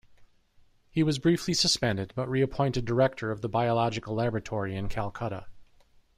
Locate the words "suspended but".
1.53-2.27